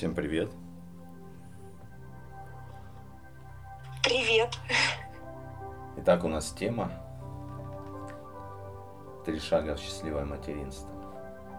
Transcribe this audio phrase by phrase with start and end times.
[0.00, 0.50] Всем привет.
[4.02, 4.48] Привет.
[5.98, 6.90] Итак, у нас тема
[9.26, 10.88] «Три шага в счастливое материнство».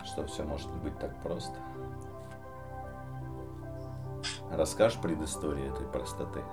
[0.03, 1.55] Что все может быть так просто.
[4.49, 6.43] Расскажешь предысторию этой простоты?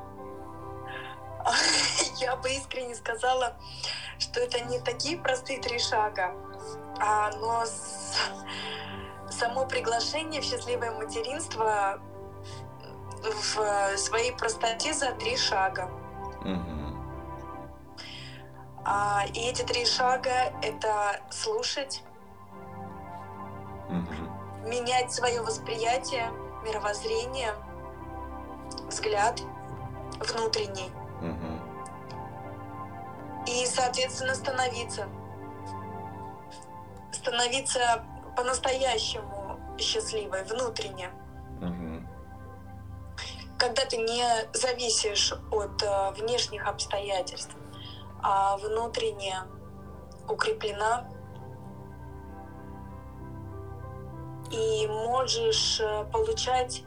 [2.20, 3.57] Я бы искренне сказала,
[4.18, 6.34] что это не такие простые три шага,
[7.00, 8.14] а, но с...
[9.39, 12.00] само приглашение в счастливое материнство
[13.22, 15.89] в своей простоте за три шага.
[16.40, 16.79] Угу.
[18.85, 22.03] А, и эти три шага— это слушать,
[23.89, 24.68] Угу.
[24.68, 26.30] менять свое восприятие,
[26.63, 27.55] мировоззрение,
[28.89, 29.41] взгляд
[30.21, 30.91] внутренний
[31.22, 31.61] Угу.
[33.47, 35.08] и, соответственно, становиться.
[37.12, 38.05] Становиться
[38.39, 41.11] по-настоящему счастливой, внутренне.
[41.61, 42.06] Угу.
[43.59, 47.56] Когда ты не зависишь от э, внешних обстоятельств,
[48.22, 49.42] а внутренне
[50.28, 51.08] укреплена
[54.52, 56.84] и можешь э, получать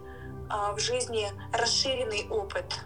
[0.50, 2.80] а, в жизни расширенный опыт.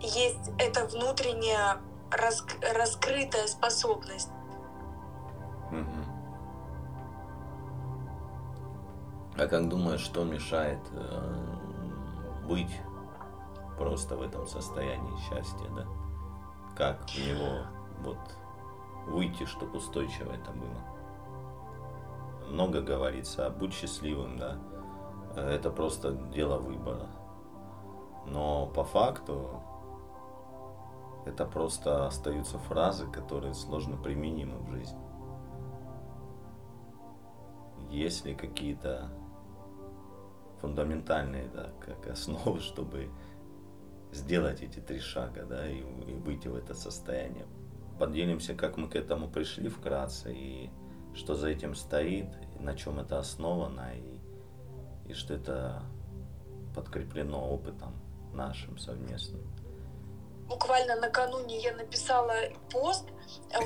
[0.00, 1.80] Есть эта внутренняя
[2.12, 4.30] раск- раскрытая способность.
[9.38, 12.80] А как думаешь, что мешает э, быть
[13.78, 15.86] просто в этом состоянии счастья, да?
[16.76, 17.64] Как в него
[18.00, 18.18] вот
[19.06, 20.82] выйти, чтобы устойчиво это было?
[22.48, 24.58] Много говорится, а будь счастливым, да?
[25.36, 27.06] Э, Это просто дело выбора.
[28.26, 29.62] Но по факту
[31.26, 34.98] это просто остаются фразы, которые сложно применимы в жизни.
[37.88, 39.08] Есть ли какие-то
[40.60, 43.10] фундаментальные, да, как основы, чтобы
[44.12, 47.46] сделать эти три шага, да, и, и выйти в это состояние.
[47.98, 50.70] Поделимся, как мы к этому пришли вкратце, и
[51.14, 52.28] что за этим стоит,
[52.60, 55.82] на чем это основано, и, и что это
[56.74, 57.92] подкреплено опытом
[58.32, 59.42] нашим совместным.
[60.48, 62.34] буквально накануне я написала
[62.70, 63.06] пост,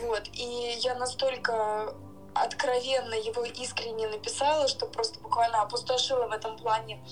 [0.02, 1.94] вот, и я настолько
[2.34, 7.02] откровенно его искренне написала, что просто буквально опустошила в этом плане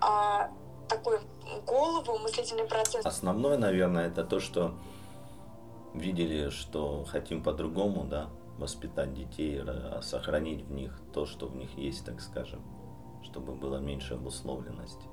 [0.00, 0.50] а,
[0.88, 1.20] такой
[1.66, 3.04] голову, мыслительный процесс.
[3.04, 4.74] Основное, наверное, это то, что
[5.94, 8.28] видели, что хотим по-другому, да,
[8.58, 12.62] воспитать детей, ра- сохранить в них то, что в них есть, так скажем,
[13.22, 15.08] чтобы было меньше обусловленности.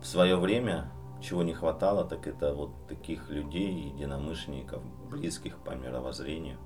[0.00, 0.90] В свое время,
[1.22, 6.58] чего не хватало, так это вот таких людей, единомышленников, близких по мировоззрению,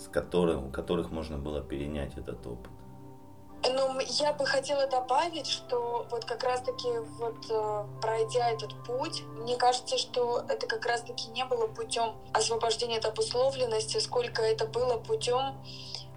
[0.00, 2.70] с которых, у которых можно было перенять этот опыт.
[3.62, 6.88] Ну, я бы хотела добавить, что вот как раз-таки
[7.18, 12.96] вот э, пройдя этот путь, мне кажется, что это как раз-таки не было путем освобождения
[12.96, 15.62] от обусловленности, сколько это было путем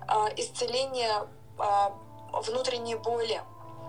[0.07, 1.27] а, исцеления
[1.57, 1.93] а,
[2.31, 3.41] внутренней боли.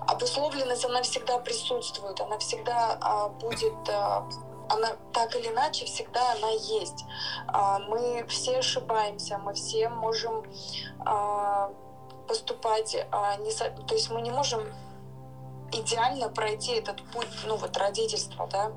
[0.06, 4.28] Обусловленность, она всегда присутствует, она всегда а, будет, а,
[4.68, 7.04] она так или иначе всегда она есть.
[7.48, 10.44] А, мы все ошибаемся, мы все можем
[11.00, 11.72] а,
[12.28, 14.62] поступать, а, не, то есть мы не можем
[15.72, 18.72] идеально пройти этот путь, ну вот родительства, да.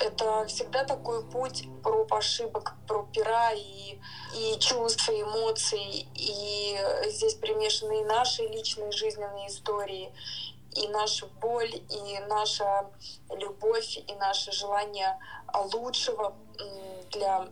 [0.00, 4.00] Это всегда такой путь проб ошибок, проб пера и,
[4.34, 6.08] и чувств, и эмоций.
[6.14, 6.76] И
[7.06, 10.12] здесь примешаны и наши личные жизненные истории,
[10.74, 12.90] и наша боль, и наша
[13.30, 15.18] любовь, и наше желание
[15.72, 16.34] лучшего
[17.10, 17.48] для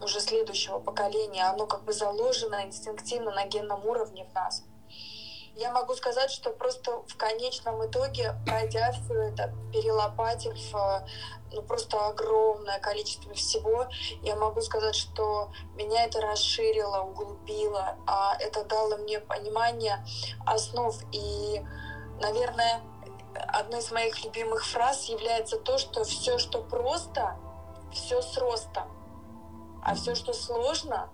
[0.00, 1.44] уже следующего поколения.
[1.44, 4.64] Оно как бы заложено инстинктивно на генном уровне в нас.
[5.56, 11.06] Я могу сказать, что просто в конечном итоге, пройдя все это, перелопатив э,
[11.52, 13.86] ну, просто огромное количество всего,
[14.22, 20.04] я могу сказать, что меня это расширило, углубило, а это дало мне понимание
[20.44, 20.96] основ.
[21.12, 21.64] И,
[22.20, 22.82] наверное,
[23.48, 27.36] одной из моих любимых фраз является то, что все, что просто,
[27.92, 28.88] все с ростом,
[29.82, 31.08] а все, что сложно,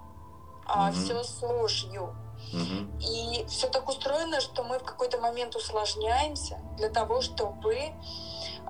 [0.66, 0.92] а Мгм.
[0.94, 2.14] все с ложью.
[2.52, 2.98] Мгм.
[3.00, 7.92] И все так устроено, что мы в какой-то момент усложняемся для того, чтобы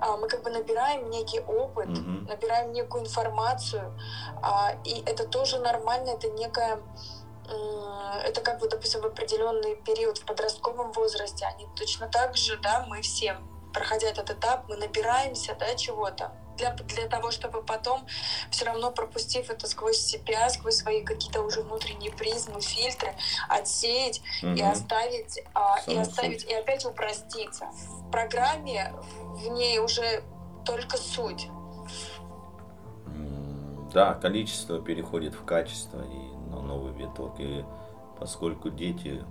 [0.02, 2.24] а, мы как бы набираем некий опыт, Мгм.
[2.26, 3.92] набираем некую информацию,
[4.42, 6.80] а, и это тоже нормально, это некая
[8.25, 12.85] это как бы, допустим, в определенный период в подростковом возрасте, они точно так же, да,
[12.88, 13.37] мы все,
[13.73, 16.32] проходя этот этап, мы набираемся, да, чего-то.
[16.56, 18.06] для, для того, чтобы потом
[18.50, 23.14] все равно пропустив это сквозь себя, сквозь свои какие-то уже внутренние призмы, фильтры,
[23.49, 24.52] отсеять угу.
[24.52, 27.67] и оставить, а, и оставить, и опять упроститься.
[27.67, 30.23] В программе в ней уже
[30.64, 31.49] только суть.
[33.93, 37.35] Да, количество переходит в качество и на новый виток.
[37.38, 37.64] И
[38.19, 39.25] поскольку дети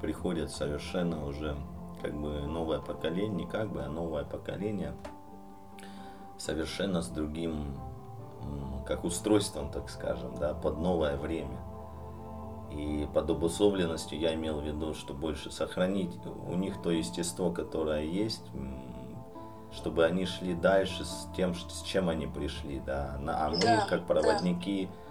[0.00, 1.56] приходят совершенно уже
[2.02, 4.94] как бы новое поколение, не как бы, а новое поколение,
[6.36, 7.78] совершенно с другим,
[8.86, 11.58] как устройством, так скажем, да, под новое время.
[12.72, 16.18] И под обусловленностью я имел в виду, что больше сохранить
[16.48, 18.50] у них то естество, которое есть,
[19.72, 23.20] чтобы они шли дальше с тем, с чем они пришли, да.
[23.26, 25.01] А мы, да, как проводники, да.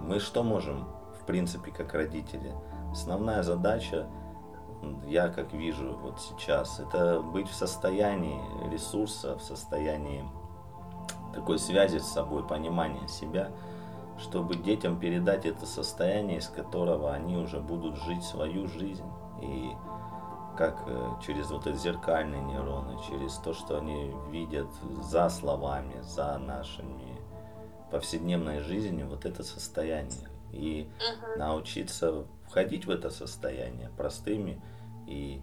[0.00, 0.86] Мы что можем,
[1.20, 2.54] в принципе, как родители?
[2.92, 4.06] Основная задача,
[5.06, 8.40] я как вижу вот сейчас, это быть в состоянии
[8.70, 10.24] ресурса, в состоянии
[11.34, 13.50] такой связи с собой, понимания себя,
[14.18, 19.06] чтобы детям передать это состояние, из которого они уже будут жить свою жизнь.
[19.40, 19.70] И
[20.56, 24.68] как э, через вот эти зеркальные нейроны, через то, что они видят
[25.00, 27.07] за словами, за нашими
[27.90, 30.28] повседневной жизнью, вот это состояние.
[30.52, 31.38] И uh-huh.
[31.38, 34.62] научиться входить в это состояние простыми
[35.06, 35.42] и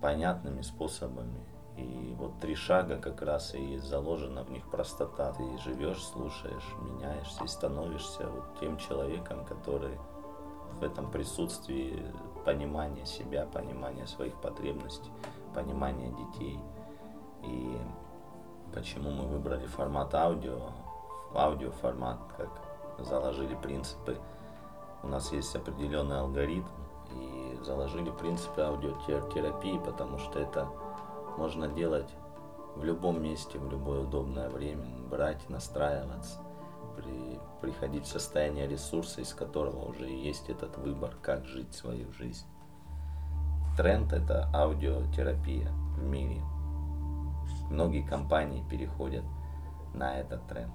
[0.00, 1.40] понятными способами.
[1.76, 5.32] И вот три шага как раз и заложена в них простота.
[5.32, 9.98] Ты живешь, слушаешь, меняешься и становишься вот тем человеком, который
[10.78, 12.00] в этом присутствии
[12.44, 15.10] понимания себя, понимания своих потребностей,
[15.54, 16.60] понимания детей.
[17.42, 17.78] И
[18.72, 20.70] почему мы выбрали формат аудио,
[21.36, 22.48] аудиоформат, как
[22.98, 24.18] заложили принципы.
[25.02, 26.68] У нас есть определенный алгоритм,
[27.12, 30.68] и заложили принципы аудиотерапии, потому что это
[31.36, 32.08] можно делать
[32.76, 36.40] в любом месте, в любое удобное время, брать, настраиваться
[36.96, 42.46] при, приходить в состояние ресурса, из которого уже есть этот выбор, как жить свою жизнь.
[43.76, 46.42] Тренд– это аудиотерапия в мире.
[47.70, 49.24] Многие компании переходят
[49.94, 50.72] на этот тренд.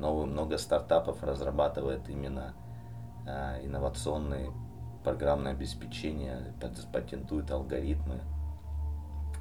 [0.00, 2.54] Новые, много стартапов разрабатывает именно
[3.26, 4.50] э, инновационные
[5.04, 6.54] программное обеспечение,
[6.90, 8.22] патентуют алгоритмы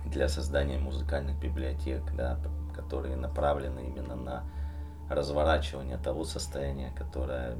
[0.05, 2.37] для создания музыкальных библиотек, да,
[2.75, 4.43] которые направлены именно на
[5.09, 7.55] разворачивания того состояния, которое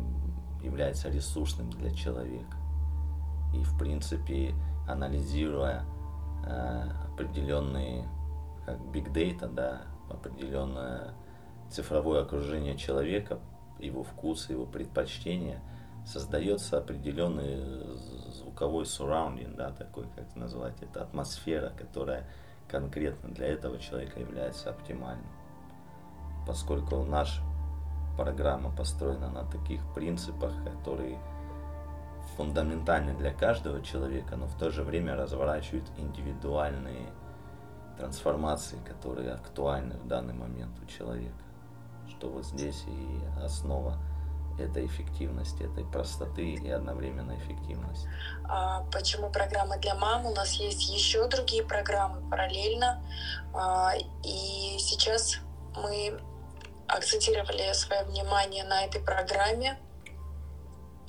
[0.61, 2.57] является ресурсным для человека.
[3.53, 4.53] И, в принципе,
[4.89, 5.85] анализируя
[6.45, 8.05] э, определенные,
[8.65, 11.13] как big data, да, определенное
[11.69, 13.39] цифровое окружение человека,
[13.79, 15.61] его вкусы, его предпочтения,
[16.05, 17.61] создается определенный
[18.33, 22.27] звуковой surrounding, да, такой, как назвать это, атмосфера, которая
[22.67, 25.27] конкретно для этого человека является оптимальной
[26.49, 27.43] поскольку наша
[28.17, 31.19] программа построена на таких принципах, которые
[32.35, 37.11] фундаментальны для каждого человека, но в то же время разворачивают индивидуальные
[37.99, 41.37] трансформации, которые актуальны в данный момент у человека.
[42.09, 43.97] Что вот здесь и основа
[44.59, 48.09] этой эффективности, этой простоты и одновременной эффективности.
[48.43, 50.25] А почему программа для мам?
[50.25, 53.03] У нас есть еще другие программы параллельно.
[53.53, 55.37] А, и сейчас
[55.75, 56.19] мы
[56.87, 59.79] акцентировали свое внимание на этой программе.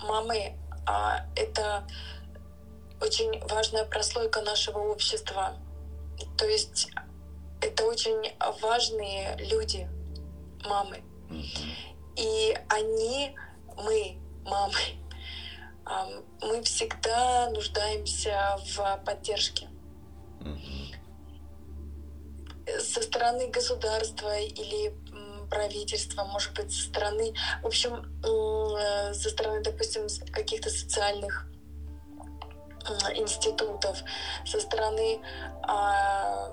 [0.02, 0.56] Мамы
[0.86, 1.86] а,— это
[3.00, 5.54] очень важная прослойка нашего общества.
[6.36, 6.90] То есть
[7.60, 9.88] это очень важные люди,
[10.64, 11.02] мамы.
[12.16, 13.36] И они,
[13.76, 14.74] мы, мамы,
[16.42, 19.68] мы всегда нуждаемся в поддержке.
[22.78, 24.94] Со стороны государства или
[25.50, 31.50] правительства, может быть, со стороны, в общем, э, со стороны, допустим, каких-то социальных
[33.14, 33.98] институтов,
[34.46, 35.20] со стороны
[35.62, 36.48] а,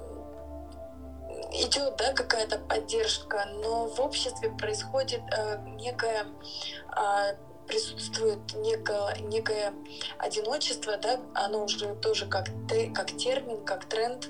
[1.52, 6.26] идет да, какая-то поддержка, но в обществе происходит а, некое
[6.90, 7.34] а,
[7.68, 9.74] присутствует некое, некое
[10.18, 12.48] одиночество, да, оно уже тоже как,
[12.96, 14.30] как термин, как тренд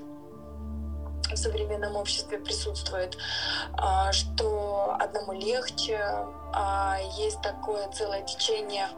[1.30, 3.16] в современном обществе присутствует,
[3.74, 6.00] а, что одному легче,
[6.52, 8.88] а есть такое целое течение,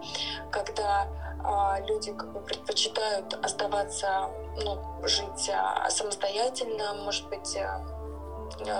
[0.50, 1.08] когда
[1.42, 4.30] а, люди как бы предпочитают оставаться,
[4.62, 5.50] ну, жить
[5.88, 7.56] самостоятельно, может быть,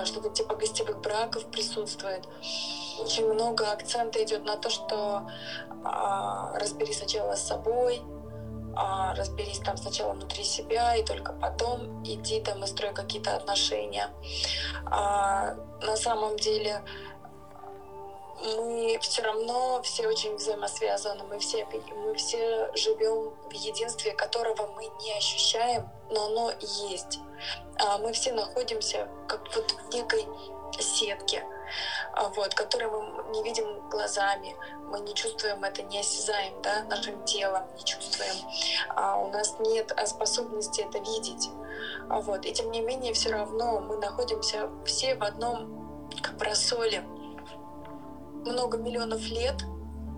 [0.05, 2.27] что-то типа гостевых браков присутствует.
[2.99, 5.27] Очень много акцента идет на то, что
[6.53, 8.01] разбери сначала с собой,
[8.75, 14.09] а, разберись там сначала внутри себя, и только потом иди там и строй какие-то отношения.
[14.85, 16.81] А, на самом деле
[18.43, 24.89] мы все равно все очень взаимосвязаны, мы все, мы все живем в единстве, которого мы
[25.03, 27.19] не ощущаем, но оно есть.
[27.79, 30.27] А мы все находимся как вот в некой
[30.79, 31.43] сетке,
[32.13, 34.55] а, вот, которую мы не видим глазами,
[34.89, 38.35] мы не чувствуем это, не осязаем да, нашим телом, не чувствуем.
[38.89, 41.49] А у нас нет способности это видеть.
[42.09, 42.45] А вот.
[42.45, 47.03] И тем не менее, все равно мы находимся все в одном как бы рассоле.
[48.45, 49.63] Много миллионов лет,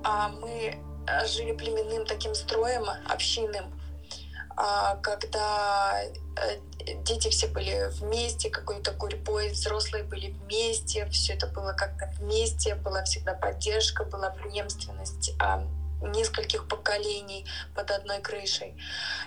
[0.03, 0.77] а мы
[1.07, 3.73] а, жили племенным таким строем, общинным,
[4.55, 6.59] а когда э,
[7.03, 13.03] дети все были вместе, какой-то гурьбой, взрослые были вместе, все это было как-то вместе, была
[13.03, 15.65] всегда поддержка, была преемственность а
[16.11, 17.45] нескольких поколений
[17.75, 18.75] под одной крышей.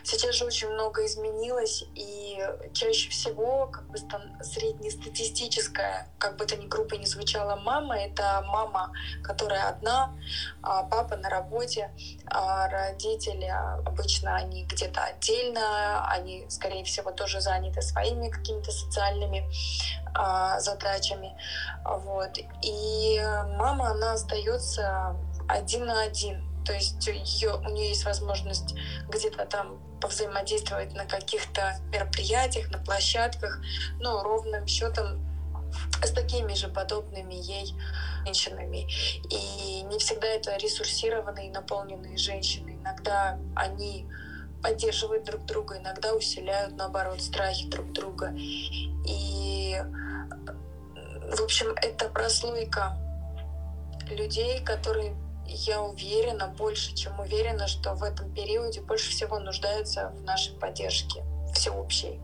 [0.04, 2.38] Сейчас же очень много изменилось, и
[2.72, 3.98] чаще всего как бы
[4.42, 8.92] среднестатистическая, как бы это ни группа не звучала, мама— это мама,
[9.22, 10.14] которая одна,
[10.62, 11.90] а папа на работе,
[12.26, 13.52] а родители
[13.84, 19.48] обычно они где-то отдельно, они, скорее всего, тоже заняты своими какими-то социальными
[20.14, 21.36] а, задачами.
[21.84, 22.38] Вот.
[22.62, 23.20] И
[23.56, 25.16] мама, она остается
[25.48, 28.74] один на один то есть ее, у нее есть возможность
[29.08, 33.60] где-то там повзаимодействовать на каких-то мероприятиях, на площадках,
[34.00, 35.24] но ровным счетом
[36.02, 37.74] с такими же подобными ей
[38.24, 38.88] женщинами.
[39.30, 42.78] И не всегда это ресурсированные, наполненные женщины.
[42.82, 44.06] Иногда они
[44.62, 48.34] поддерживают друг друга, иногда усиляют, наоборот, страхи друг друга.
[48.36, 49.76] И,
[51.30, 52.96] в общем, это прослойка
[54.10, 55.14] людей, которые
[55.48, 61.24] я уверена, больше чем уверена, что в этом периоде больше всего нуждаются в нашей поддержке
[61.54, 62.20] всеобщей.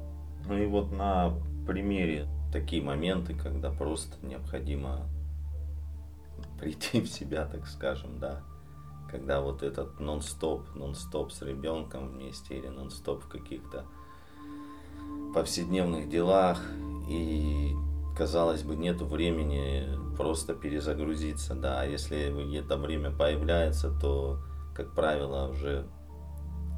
[0.47, 1.35] Ну и вот на
[1.67, 5.07] примере такие моменты, когда просто необходимо
[6.61, 8.43] прийти в себя, так скажем, да,
[9.11, 13.85] когда вот этот нон-стоп, нон-стоп с ребенком вместе или нон-стоп в каких-то
[15.35, 16.61] повседневных делах
[17.09, 17.75] и
[18.17, 24.39] казалось бы, нет времени просто перезагрузиться, да, а если это время появляется, то,
[24.75, 25.87] как правило, уже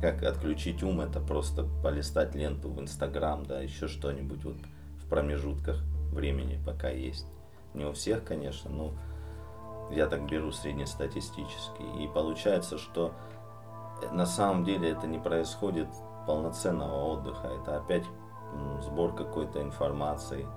[0.00, 4.56] как отключить ум, это просто полистать ленту в Инстаграм, да, еще что-нибудь вот
[5.02, 7.26] в промежутках времени пока есть.
[7.74, 8.92] Не у всех, конечно, но
[9.90, 11.82] я так беру среднестатистически.
[12.02, 13.12] И получается, что
[14.12, 15.88] на самом деле это не происходит
[16.26, 18.04] полноценного отдыха, это опять
[18.82, 20.46] сбор какой-то информации–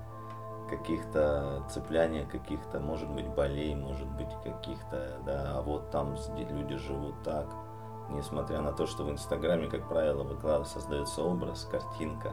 [0.68, 7.14] каких-то цепляния каких-то, может быть, болей, может быть, каких-то, да, а вот там люди живут
[7.22, 7.46] так.
[8.10, 10.66] Несмотря на то, что в Инстаграме, как правило, выклад...
[10.66, 12.32] создается образ, картинка,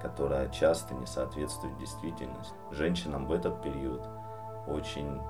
[0.00, 2.54] которая часто не соответствует действительности.
[2.70, 4.02] Женщинам в этот период
[4.68, 5.20] очень,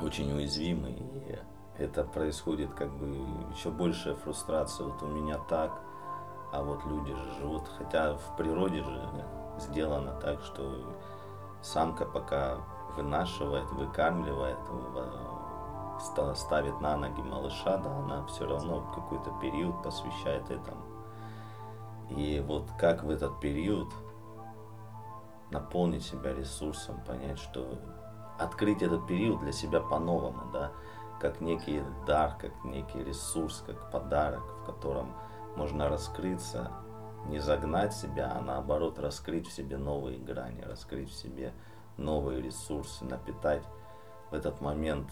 [0.00, 1.38] очень уязвимы, и
[1.78, 3.06] это происходит как бы
[3.52, 4.86] еще большая фрустрация.
[4.86, 5.72] Вот у меня так,
[6.52, 9.02] а вот люди же живут, хотя в природе же
[9.58, 10.94] сделано так, что
[11.66, 12.58] самка пока
[12.96, 14.58] вынашивает, выкармливает,
[16.34, 20.82] ставит на ноги малыша, да, она все равно какой-то период посвящает этому.
[22.10, 23.92] И вот как в этот период
[25.50, 27.78] наполнить себя ресурсом, понять, что
[28.38, 30.72] открыть этот период для себя по-новому, да,
[31.20, 35.12] как некий дар, как некий ресурс, как подарок, в котором
[35.56, 36.70] можно раскрыться,
[37.28, 41.52] не загнать себя, а наоборот раскрыть в себе новые грани, раскрыть в себе
[41.96, 43.62] новые ресурсы, напитать
[44.30, 45.08] в этот момент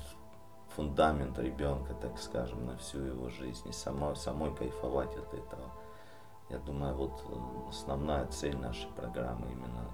[0.76, 5.70] фундамент ребенка, так скажем, на всю его жизнь и самой, самой кайфовать от этого.
[6.50, 9.90] Я думаю, вот э, основная цель нашей программы именно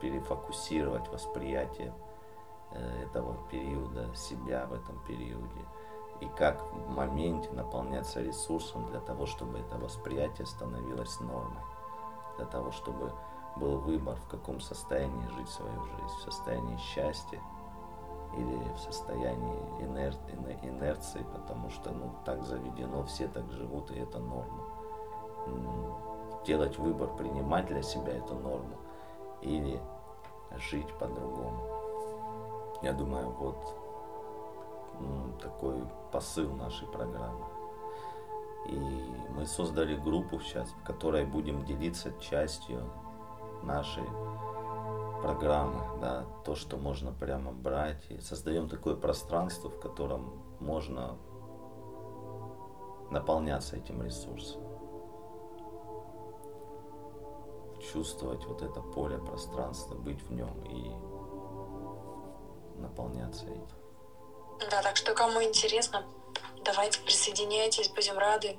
[0.00, 1.92] перефокусировать восприятие
[2.72, 5.64] э, этого периода, себя в этом периоде.
[6.20, 11.62] И как в моменте наполняться ресурсом для того, чтобы это восприятие становилось нормой.
[12.36, 13.12] Для того, чтобы
[13.56, 17.40] был выбор, в каком состоянии жить свою жизнь, в состоянии счастья
[18.36, 20.14] или в состоянии инер...
[20.62, 24.64] инерции, потому что ну, так заведено, все так живут, и это норма.
[26.44, 28.76] Делать выбор, принимать для себя эту норму
[29.40, 29.80] или
[30.56, 31.62] жить по-другому.
[32.82, 33.83] Я думаю, вот
[35.40, 35.76] такой
[36.12, 37.46] посыл нашей программы.
[38.66, 38.78] И
[39.36, 42.90] мы создали группу сейчас, в которой будем делиться частью
[43.62, 44.04] нашей
[45.22, 48.04] программы, да, то, что можно прямо брать.
[48.10, 51.16] И создаем такое пространство, в котором можно
[53.10, 54.62] наполняться этим ресурсом.
[57.92, 60.90] Чувствовать вот это поле пространства, быть в нем и
[62.80, 63.83] наполняться этим.
[64.70, 66.04] Да, так что кому интересно,
[66.64, 68.58] давайте присоединяйтесь, будем рады.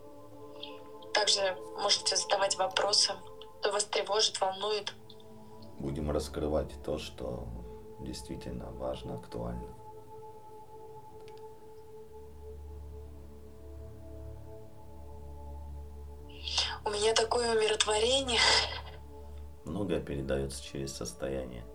[1.14, 3.14] Также можете задавать вопросы,
[3.62, 4.94] что вас тревожит, волнует.
[5.80, 7.48] Будем раскрывать то, что
[8.00, 9.74] действительно важно, актуально.
[16.86, 18.40] У меня такое умиротворение.
[19.64, 21.66] Многое передается через состояние.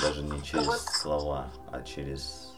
[0.00, 0.78] Даже не через вот.
[0.78, 2.53] слова, а через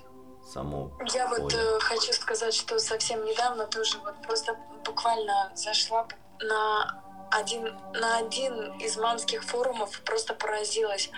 [0.53, 1.43] само Я поле.
[1.43, 6.07] вот э, хочу сказать, что совсем недавно тоже вот просто буквально зашла
[6.41, 11.11] на один, на один из мамских форумов и просто поразилась.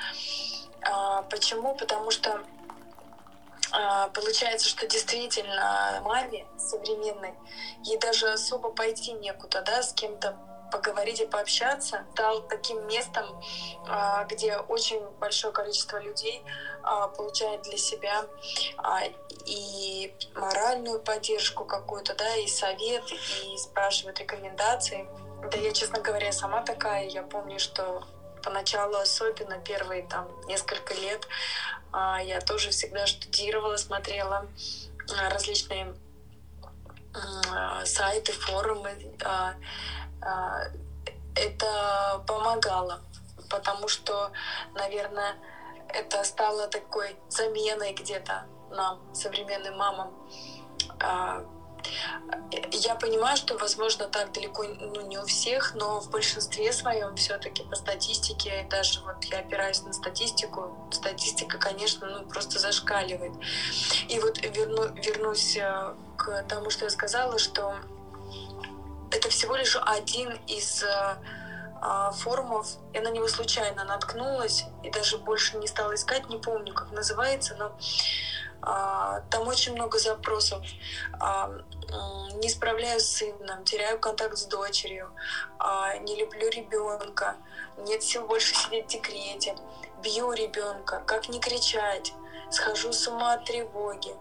[0.83, 1.75] А, почему?
[1.75, 2.41] Потому что
[3.71, 7.35] а, получается, что действительно маме современной,
[7.85, 10.37] ей даже особо пойти некуда, да, с кем-то
[10.71, 13.25] поговорить и пообщаться, стал таким местом,
[13.87, 16.43] а, где очень большое количество людей
[16.83, 18.27] а, получает для себя
[19.47, 25.09] и моральную поддержку какую-то, да, и совет, и спрашивают рекомендации.
[25.51, 27.09] Да я, честно говоря, сама такая.
[27.09, 28.05] Я помню, что
[28.43, 31.27] поначалу особенно первые там несколько лет
[31.93, 34.47] я тоже всегда штудировала, смотрела
[35.31, 35.95] различные
[37.85, 38.91] сайты, форумы,
[39.25, 39.55] а,
[41.35, 43.01] это помогало,
[43.49, 44.33] потому что,
[44.75, 45.37] наверное,
[45.89, 50.13] это стало такой заменой где-то нам, современным мамам.
[51.01, 51.45] А,
[52.73, 57.63] я понимаю, что, возможно, так далеко ну, не у всех, но в большинстве своем все-таки
[57.63, 63.33] по статистике, даже вот я опираюсь на статистику, статистика, конечно, ну, просто зашкаливает.
[64.09, 67.77] И вот верну, вернусь э, к тому, что я сказала, что
[69.11, 71.17] это всего лишь один из э,
[71.81, 72.67] а, форумов.
[72.93, 77.55] Я на него случайно наткнулась и даже больше не стала искать, не помню, как называется,
[77.57, 77.77] но
[78.61, 80.65] а, там очень много запросов.
[81.21, 81.51] А,
[82.35, 85.11] не справляюсь с сыном, теряю контакт с дочерью,
[86.03, 87.37] не люблю ребенка,
[87.79, 89.57] нет сил больше сидеть в декрете,
[90.03, 92.13] бью ребенка, как не кричать,
[92.51, 94.15] схожу с ума от тревоги,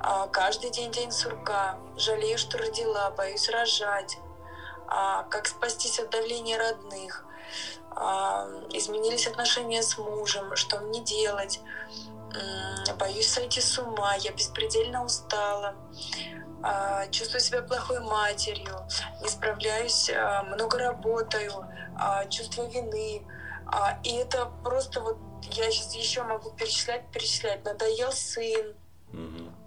[0.00, 4.18] а, каждый день день сурка, жалею, что родила, боюсь рожать,
[4.86, 7.24] а, как спастись от давления родных,
[7.90, 11.60] а, изменились отношения с мужем, что мне делать,
[12.98, 15.74] боюсь сойти с ума, я беспредельно устала,
[17.10, 18.86] чувствую себя плохой матерью,
[19.22, 20.10] не справляюсь,
[20.44, 21.66] много работаю,
[22.28, 23.26] чувствую вины.
[24.04, 25.16] И это просто вот
[25.52, 27.64] я сейчас еще могу перечислять, перечислять.
[27.64, 28.76] Надоел сын,
[29.10, 29.57] mm-hmm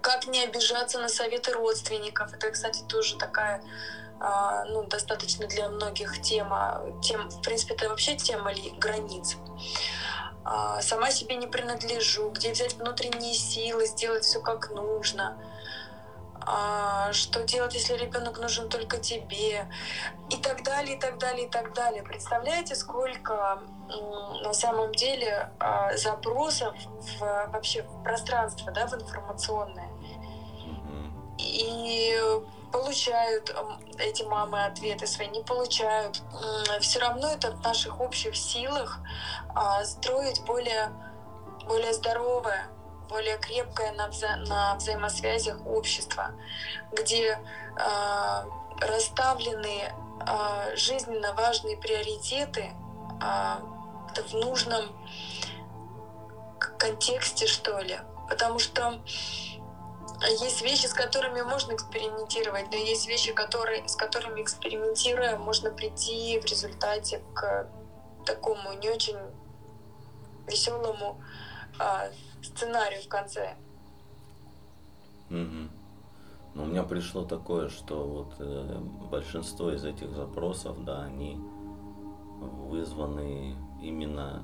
[0.00, 2.32] как не обижаться на советы родственников?
[2.32, 3.62] Это, кстати, тоже такая
[4.20, 6.82] а, ну, достаточно для многих тема.
[7.02, 9.36] Тем, в принципе, это вообще тема границ.
[10.44, 15.36] А, сама себе не принадлежу, где взять внутренние силы, сделать все как нужно
[16.42, 19.68] а, что делать, если ребенок нужен только тебе,
[20.30, 22.02] и так далее, и так далее, и так далее.
[22.02, 23.62] Представляете, сколько
[24.42, 29.90] на самом деле а, запросов в, вообще в пространство, да, в информационное.
[31.38, 32.18] И
[32.72, 33.54] получают
[33.98, 36.22] эти мамы ответы свои, не получают.
[36.80, 38.98] Все равно это в наших общих силах
[39.54, 40.90] а, строить более,
[41.66, 42.66] более здоровое,
[43.08, 46.32] более крепкое на, вза на взаимосвязях общества,
[46.92, 48.44] где э,
[48.80, 49.92] расставлены
[50.26, 52.72] э, жизненно важные приоритеты
[53.22, 54.84] э, в нужном
[56.78, 57.98] контексте, что ли.
[58.28, 59.00] Потому что
[60.22, 66.40] есть вещи, с которыми можно экспериментировать, но есть вещи, которые, с которыми экспериментируя, можно прийти
[66.40, 67.68] в результате к
[68.24, 69.18] такому не очень
[70.46, 71.20] веселому
[71.78, 72.08] а,
[72.46, 73.56] сценарию в конце.
[75.30, 75.68] Угу.
[76.54, 78.78] Ну, у меня пришло такое, что вот э,
[79.10, 81.36] большинство из этих запросов, да, они
[82.40, 84.42] вызваны именно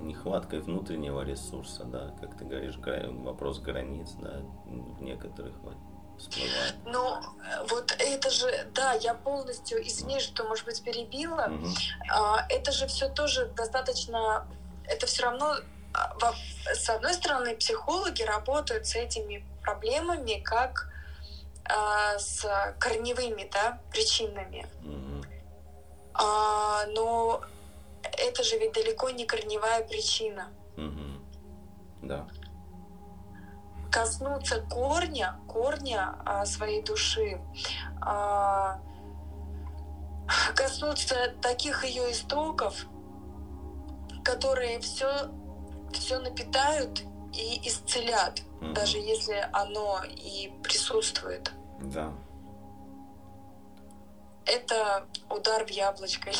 [0.00, 2.78] нехваткой внутреннего ресурса, да, как ты говоришь,
[3.22, 5.54] вопрос границ, да, в некоторых
[6.18, 6.74] всплывает.
[6.84, 7.16] Ну,
[7.70, 11.66] вот это же, да, я полностью, извини, что, может быть, перебила, угу.
[12.48, 14.46] это же все тоже достаточно,
[14.84, 15.56] это все равно
[16.74, 20.90] с одной стороны, психологи работают с этими проблемами как
[21.64, 22.46] э, с
[22.78, 24.66] корневыми да, причинами.
[24.82, 25.24] Mm-hmm.
[26.14, 27.42] А, но
[28.02, 30.48] это же ведь далеко не корневая причина.
[30.76, 31.24] Mm-hmm.
[32.02, 32.26] Да.
[33.90, 37.40] Коснуться корня, корня а, своей души,
[38.00, 38.80] а,
[40.54, 42.86] коснуться таких ее истоков,
[44.24, 45.30] которые все,
[45.92, 48.72] все напитают и исцелят, mm-hmm.
[48.72, 51.52] даже если оно и присутствует.
[51.80, 52.12] Да.
[54.46, 56.30] Это удар в яблочко,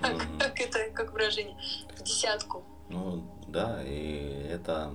[0.00, 0.38] как, mm-hmm.
[0.38, 1.56] как это, как выражение,
[1.96, 2.62] в десятку.
[2.88, 4.94] Ну да, и это,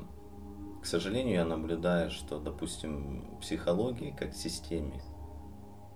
[0.82, 5.02] к сожалению, я наблюдаю, что, допустим, психологии как системе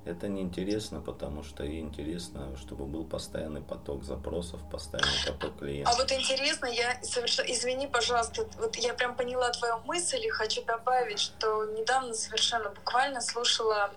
[0.05, 5.93] это неинтересно, потому что интересно, чтобы был постоянный поток запросов, постоянный поток клиентов.
[5.93, 10.63] А вот интересно, я совершенно, извини, пожалуйста, вот я прям поняла твою мысль и хочу
[10.65, 13.91] добавить, что недавно совершенно буквально слушала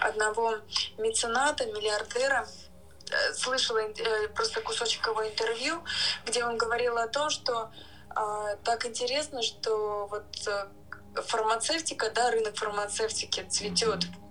[0.00, 0.56] одного
[0.98, 2.46] мецената, миллиардера,
[3.10, 5.82] э, слышала э, просто кусочек его интервью,
[6.26, 7.70] где он говорил о том, что
[8.14, 10.68] э, так интересно, что вот э,
[11.22, 14.04] фармацевтика, да, рынок фармацевтики цветет.
[14.04, 14.29] Mm-hmm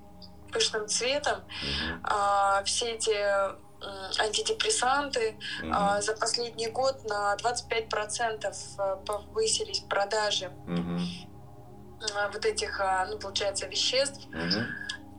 [0.52, 1.40] пышным цветом.
[1.40, 2.00] Mm-hmm.
[2.04, 3.16] А, все эти
[4.20, 5.72] антидепрессанты mm-hmm.
[5.74, 12.32] а, за последний год на 25% э, повысились продажи mm-hmm.
[12.34, 14.66] вот этих, а, ну, получается, веществ, mm-hmm.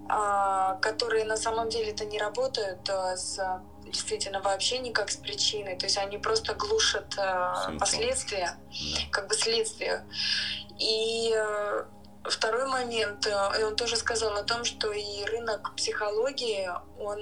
[0.09, 3.39] а, которые на самом деле это не работают а, с
[3.85, 9.11] действительно вообще никак с причиной, то есть они просто глушат а, последствия, yeah.
[9.11, 10.07] как бы следствие.
[10.79, 11.35] И
[12.25, 17.19] Второй момент, э, и он тоже сказал о том, что и рынок психологии, он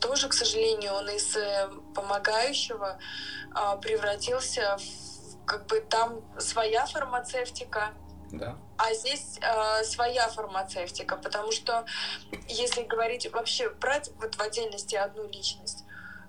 [0.00, 2.98] тоже, к сожалению, он из э, помогающего
[3.54, 7.94] э, превратился в как бы там своя фармацевтика,
[8.32, 8.56] да.
[8.76, 11.86] А здесь э, своя фармацевтика, потому что
[12.48, 15.84] если говорить вообще брать вот в отдельности одну личность,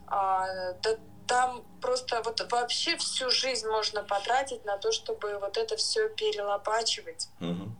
[0.05, 5.75] э, то там просто вот вообще всю жизнь можно потратить на то, чтобы вот это
[5.75, 7.29] все перелопачивать.
[7.39, 7.71] Угу.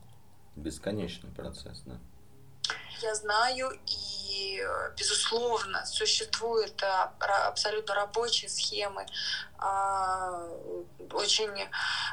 [0.57, 1.97] Бесконечный процесс, да.
[3.01, 4.62] Я знаю, и,
[4.97, 7.13] безусловно, существуют а,
[7.47, 9.05] абсолютно рабочие схемы,
[9.57, 10.47] а,
[11.13, 11.49] очень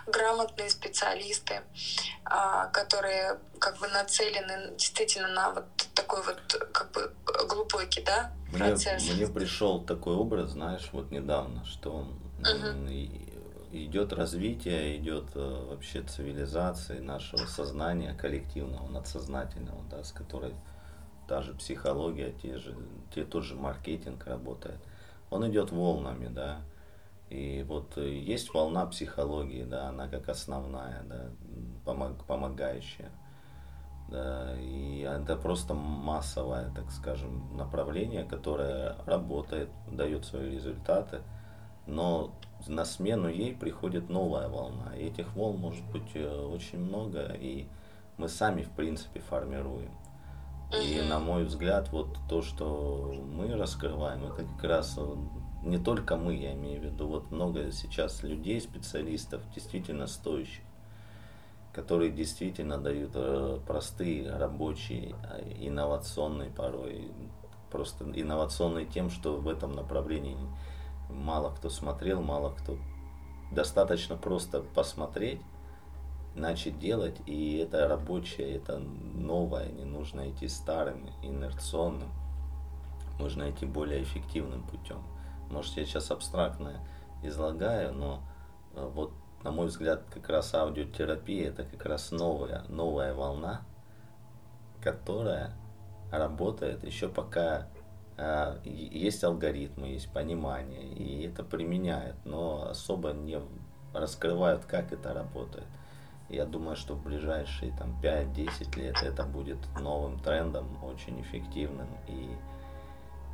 [0.07, 1.63] грамотные специалисты,
[2.25, 7.15] а, которые как бы нацелены действительно на вот такой вот как бы
[7.49, 9.03] глубокий, да, процесс.
[9.05, 12.07] Мне, мне пришел такой образ, знаешь, вот недавно, что
[12.43, 13.25] uh
[13.75, 20.55] идет развитие, идет э, вообще цивилизация нашего сознания коллективного, надсознательного, да, с которой
[21.27, 22.77] та же психология, те же,
[23.15, 24.79] те, тот же маркетинг работает.
[25.31, 26.61] Он идет волнами, да.
[27.31, 31.31] И вот э, есть волна психологии, да, она как основная, да,
[31.85, 33.11] помог, помогающая.
[34.09, 41.23] Да, и это просто массовое, так скажем, направление, которое работает, дает свои результаты,
[41.87, 42.35] но
[42.67, 44.95] на смену ей приходит новая волна.
[44.97, 47.67] И этих волн может быть э, очень много, и
[48.17, 49.91] мы сами, в принципе, формируем.
[50.83, 54.99] И на мой взгляд, вот то, что мы раскрываем, это как раз
[55.63, 60.63] не только мы, я имею в виду, вот много сейчас людей, специалистов, действительно стоящих
[61.75, 67.11] которые действительно дают э, простые, рабочие, а, инновационные порой,
[67.71, 70.37] просто инновационные тем, что в этом направлении
[71.11, 72.79] мало кто смотрел, мало кто.
[73.51, 75.41] Достаточно просто посмотреть,
[76.35, 82.11] начать делать, и это рабочее, это новое, не нужно идти старым, инерционным,
[83.19, 85.03] нужно идти более эффективным путем.
[85.51, 86.81] Может, я сейчас абстрактно
[87.23, 88.23] излагаю, но
[88.75, 89.13] э, вот
[89.45, 93.61] на мой взгляд, как раз аудиотерапия это как раз новая, новая волна,
[94.83, 95.53] которая
[96.11, 97.69] работает еще пока
[98.17, 103.39] э, есть алгоритмы, есть понимание, и это применяют, но особо не
[103.93, 105.67] раскрывают, как это работает.
[106.29, 112.37] Я думаю, что в ближайшие там, 5-10 лет это будет новым трендом, очень эффективным и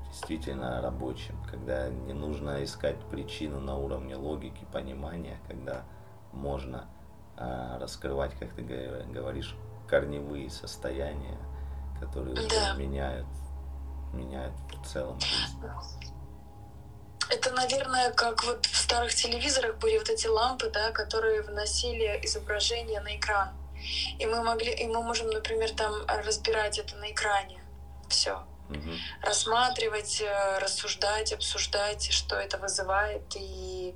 [0.08, 5.84] действительно рабочим, когда не нужно искать причину на уровне логики, понимания, когда
[6.32, 6.86] можно
[7.36, 9.56] а, раскрывать, как ты говоришь,
[9.88, 11.38] корневые состояния,
[12.00, 12.74] которые да.
[12.74, 13.26] меняют,
[14.12, 15.58] меняют в целом жизнь.
[17.30, 23.00] Это, наверное, как вот в старых телевизорах были вот эти лампы, да, которые вносили изображение
[23.00, 23.50] на экран.
[24.18, 27.62] И мы могли, и мы можем, например, там разбирать это на экране.
[28.08, 28.90] Все угу.
[29.22, 33.94] рассматривать, э, рассуждать, обсуждать, что это вызывает, и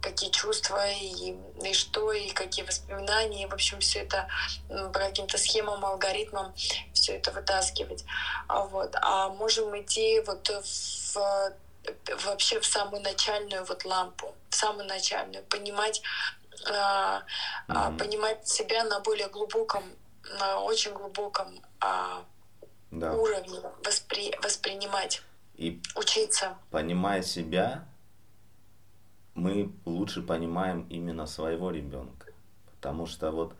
[0.00, 3.44] какие чувства, и, и что, и какие воспоминания.
[3.44, 4.28] И, в общем, все это
[4.68, 6.54] по каким-то схемам, алгоритмам
[6.92, 8.04] все это вытаскивать.
[8.48, 8.94] А вот.
[9.00, 11.52] А можем идти вот в
[12.24, 16.02] вообще в самую начальную вот лампу, в самую начальную, понимать,
[16.66, 17.98] э, mm-hmm.
[17.98, 19.84] понимать себя на более глубоком,
[20.38, 22.22] на очень глубоком э,
[22.90, 23.12] да.
[23.12, 25.22] уровне воспри, воспринимать.
[25.56, 26.56] И учиться.
[26.70, 27.86] Понимая себя,
[29.34, 32.32] мы лучше понимаем именно своего ребенка.
[32.76, 33.54] Потому что вот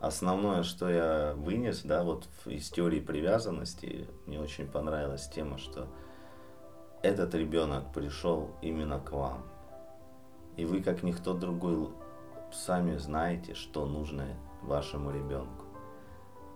[0.00, 5.88] основное, что я вынес, да, вот из теории привязанности, мне очень понравилась тема, что
[7.02, 9.42] этот ребенок пришел именно к вам.
[10.56, 11.88] И вы, как никто другой,
[12.52, 14.26] сами знаете, что нужно
[14.62, 15.64] вашему ребенку.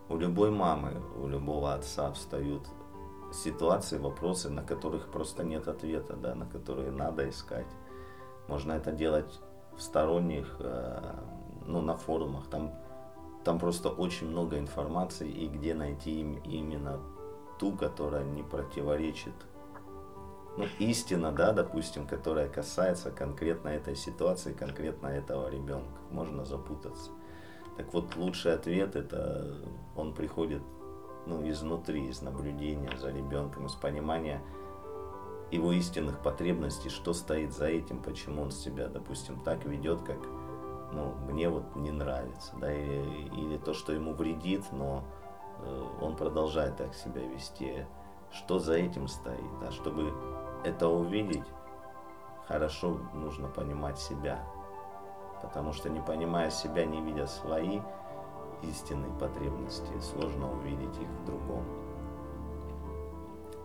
[0.08, 2.66] У любой мамы, у любого отца встают
[3.32, 7.68] ситуации, вопросы, на которых просто нет ответа, да, на которые надо искать.
[8.48, 9.40] Можно это делать
[9.76, 11.14] в сторонних, э,
[11.66, 12.48] ну, на форумах.
[12.48, 12.72] Там,
[13.44, 17.00] там просто очень много информации, и где найти им именно
[17.58, 19.34] ту, которая не противоречит
[20.56, 25.98] ну, истина, да, допустим, которая касается конкретно этой ситуации, конкретно этого ребенка.
[26.10, 27.10] Можно запутаться.
[27.76, 29.56] Так вот, лучший ответ это
[29.96, 30.62] он приходит
[31.26, 34.42] ну, изнутри, из наблюдения за ребенком, из понимания
[35.50, 40.18] его истинных потребностей, что стоит за этим, почему он себя, допустим, так ведет, как
[40.92, 45.04] ну, мне вот не нравится, да, или, или то, что ему вредит, но
[45.58, 47.86] э, он продолжает так себя вести.
[48.30, 50.10] Что за этим стоит, да, чтобы
[50.64, 51.44] это увидеть,
[52.46, 54.44] хорошо нужно понимать себя.
[55.40, 57.80] Потому что не понимая себя, не видя свои
[58.62, 61.64] истинные потребности, сложно увидеть их в другом.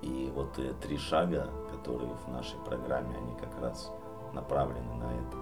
[0.02, 3.92] И вот э, три шага, которые в нашей программе, они как раз
[4.34, 5.38] направлены на это.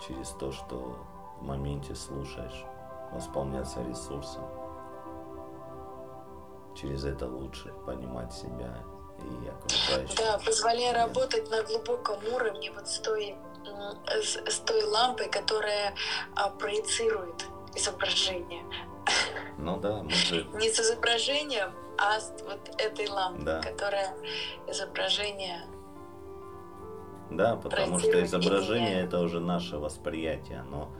[0.00, 0.96] Через то, что
[1.40, 2.64] в моменте слушаешь,
[3.12, 4.42] восполняться ресурсом
[6.80, 8.82] через это лучше понимать себя
[9.18, 10.16] и окружающих.
[10.16, 13.36] Да, позволяя работать на глубоком уровне, вот с той,
[14.22, 15.94] с, с той лампой, которая
[16.36, 18.64] а, проецирует изображение.
[19.58, 20.44] Ну да, мы же...
[20.54, 23.60] Не с изображением, а с вот этой лампой, да.
[23.60, 24.14] которая
[24.68, 25.66] изображение
[27.30, 30.90] да, потому что изображение это уже наше восприятие, но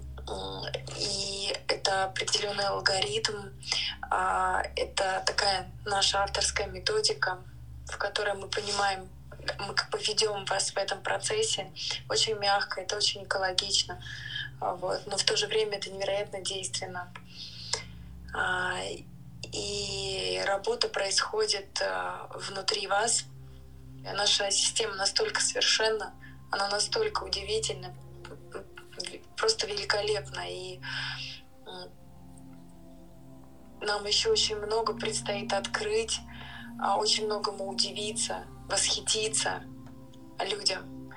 [0.96, 3.50] И это определенный алгоритм,
[4.10, 7.38] а, это такая наша авторская методика,
[7.86, 9.08] в которой мы понимаем,
[9.58, 11.72] мы как бы ведем вас в этом процессе
[12.08, 14.02] очень мягко, это очень экологично,
[14.60, 17.12] а, вот, но в то же время это невероятно действенно.
[18.32, 18.78] А,
[19.52, 23.24] и работа происходит а, внутри вас.
[24.02, 26.14] Наша система настолько совершенна,
[26.50, 27.94] она настолько удивительна,
[29.36, 30.44] просто великолепна.
[30.48, 30.80] И
[33.80, 36.20] нам еще очень много предстоит открыть
[36.80, 39.62] а, очень многому удивиться, восхититься
[40.40, 41.12] людям.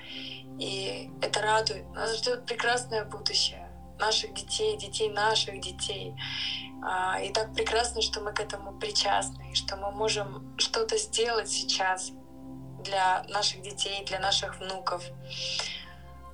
[0.59, 1.89] И это радует.
[1.91, 3.69] Нас ждет прекрасное будущее
[3.99, 6.13] наших детей, детей наших детей.
[6.83, 12.11] А, и так прекрасно, что мы к этому причастны, что мы можем что-то сделать сейчас
[12.83, 15.03] для наших детей, для наших внуков.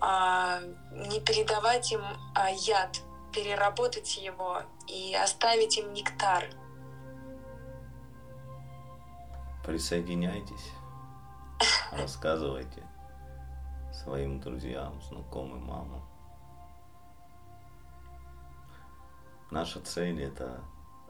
[0.02, 2.02] а, не передавать им
[2.34, 3.02] а, яд,
[3.34, 6.46] переработать его и оставить им нектар.
[9.66, 10.72] Присоединяйтесь,
[11.92, 12.84] рассказывайте
[13.92, 16.02] своим друзьям, знакомым, мамам.
[19.52, 20.62] Наша цель это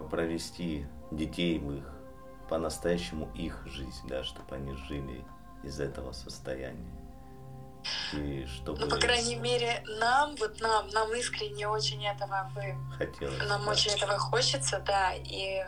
[0.10, 1.99] провести детей в их
[2.50, 5.24] по-настоящему их жизнь, да, чтобы они жили
[5.64, 7.00] из этого состояния.
[8.14, 8.80] И чтобы...
[8.80, 12.76] Ну, по крайней мере, нам, вот нам, нам искренне очень этого бы...
[12.98, 13.48] Хотелось.
[13.48, 13.72] Нам да.
[13.72, 15.66] очень этого хочется, да, и...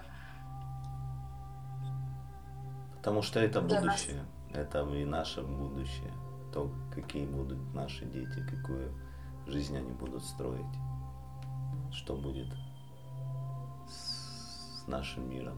[2.97, 4.17] Потому что это будущее.
[4.17, 4.25] Нас.
[4.53, 6.11] Это и наше будущее.
[6.53, 8.93] То, какие будут наши дети, какую
[9.47, 10.65] жизнь они будут строить.
[11.93, 12.47] Что будет
[13.87, 15.57] с нашим миром.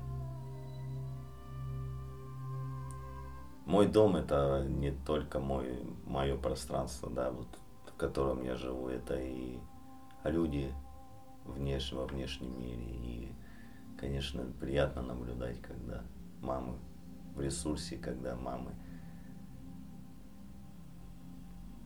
[3.66, 7.48] Мой дом это не только мой, мое пространство, да, вот,
[7.86, 9.58] в котором я живу, это и
[10.26, 10.74] люди
[11.46, 12.84] внеш, во внешнем мире.
[12.84, 13.36] И,
[13.98, 16.04] конечно, приятно наблюдать, когда
[16.42, 16.78] мамы
[17.36, 18.72] в ресурсе, когда мамы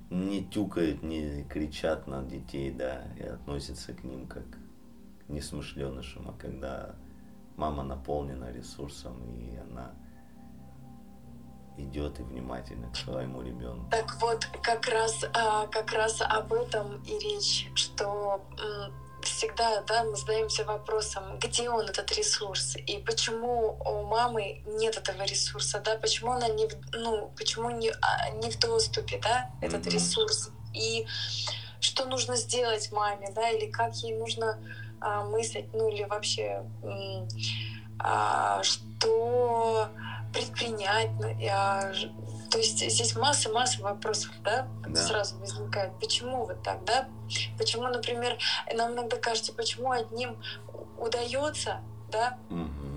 [0.10, 4.46] не тюкают, не кричат на детей, да, и относятся к ним как
[5.26, 6.96] к несмышленышам, а когда
[7.56, 9.92] мама наполнена ресурсом, и она
[11.78, 13.90] идет и внимательно к своему ребенку.
[13.92, 18.42] Так вот, как раз, а, как раз об этом и речь, что
[19.28, 25.24] всегда да, мы задаемся вопросом, где он этот ресурс и почему у мамы нет этого
[25.24, 29.92] ресурса, да, почему она не, ну, почему не, а, не в доступе, да, этот mm-hmm.
[29.92, 31.06] ресурс и
[31.80, 34.60] что нужно сделать маме, да, или как ей нужно
[35.00, 36.64] а, мыслить, ну или вообще
[38.00, 39.90] а, что
[40.38, 41.10] предпринять.
[41.52, 41.92] А,
[42.50, 45.92] то есть здесь масса-масса вопросов, да, да, сразу возникает.
[46.00, 47.08] Почему вот так, да?
[47.58, 48.38] Почему, например,
[48.74, 50.38] нам иногда кажется, почему одним
[50.98, 52.88] удается, да, угу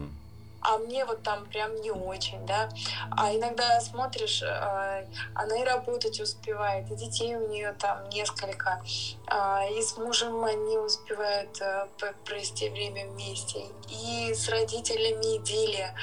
[0.61, 2.69] а мне вот там прям не очень, да.
[3.11, 8.83] А иногда смотришь, э, она и работать успевает, и детей у нее там несколько,
[9.27, 11.87] а, и с мужем они успевают э,
[12.25, 15.95] провести время вместе, и с родителями идиллия,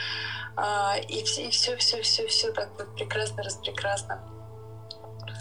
[0.55, 4.23] а, и все, и все, все, все, все так вот прекрасно, распрекрасно.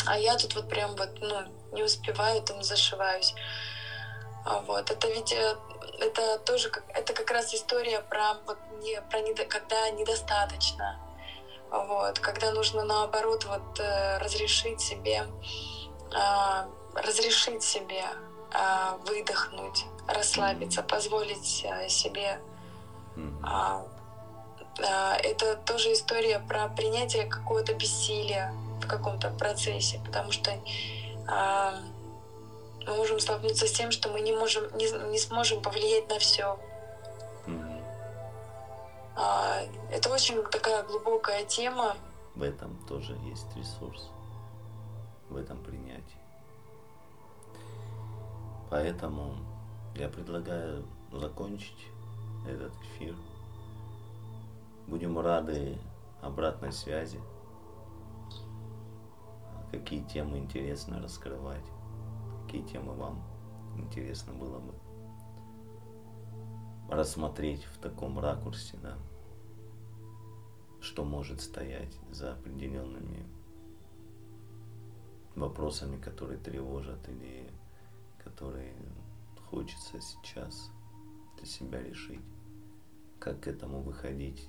[0.07, 1.37] А я тут вот прям вот, ну,
[1.73, 3.35] не успеваю, там зашиваюсь.
[4.45, 4.91] А вот.
[4.91, 5.57] Это ведь э,
[6.01, 11.01] это тоже как, это как раз история про, вот, не, про недо, когда недостаточно.
[11.71, 15.27] Вот, когда нужно наоборот вот, э, разрешить себе,
[16.13, 18.05] э, разрешить себе
[18.53, 22.41] э, выдохнуть, расслабиться, позволить э, себе.
[23.19, 30.53] Э, это тоже история про принятие какого-то бессилия в каком-то процессе, потому что
[32.87, 36.59] мы можем столкнуться с тем, что мы не можем, не, не сможем повлиять на все.
[37.47, 37.83] Mm-hmm.
[39.17, 41.97] А, это очень такая глубокая тема.
[42.35, 44.11] В этом тоже есть ресурс,
[45.29, 46.05] в этом принятии.
[48.71, 49.37] Поэтому
[49.97, 51.89] я предлагаю закончить
[52.49, 53.17] этот эфир.
[54.87, 55.79] Будем рады
[56.21, 57.21] обратной связи.
[59.73, 61.65] Какие темы интересно раскрывать
[62.47, 63.25] какие темы вам
[63.77, 64.73] интересно было бы
[66.89, 68.97] рассмотреть в таком ракурсе, да,
[70.81, 73.27] что может стоять за определенными
[75.35, 77.51] вопросами, которые тревожат или
[78.23, 78.77] которые
[79.51, 80.71] хочется сейчас
[81.39, 82.25] для себя решить.
[83.19, 84.49] Как к этому выходить,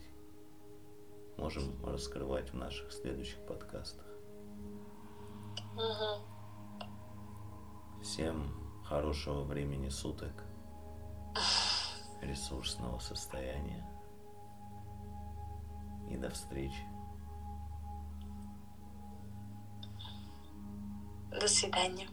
[1.38, 4.06] можем раскрывать в наших следующих подкастах.
[5.76, 6.37] Uh-huh.
[8.08, 8.54] Всем
[8.86, 10.46] хорошего времени суток,
[12.22, 13.86] ресурсного состояния.
[16.10, 16.88] И до встречи.
[21.38, 22.08] До свидания.